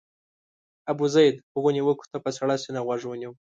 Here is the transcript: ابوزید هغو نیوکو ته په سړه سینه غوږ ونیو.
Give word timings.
ابوزید 0.91 1.35
هغو 1.53 1.69
نیوکو 1.75 2.09
ته 2.11 2.17
په 2.23 2.29
سړه 2.37 2.55
سینه 2.63 2.81
غوږ 2.85 3.01
ونیو. 3.07 3.31